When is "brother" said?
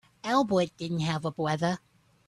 1.31-1.77